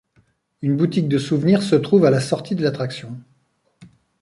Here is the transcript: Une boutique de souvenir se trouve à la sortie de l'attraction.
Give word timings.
Une 0.63 0.77
boutique 0.77 1.07
de 1.07 1.19
souvenir 1.19 1.61
se 1.61 1.75
trouve 1.75 2.05
à 2.05 2.09
la 2.09 2.19
sortie 2.21 2.55
de 2.55 2.63
l'attraction. 2.63 3.19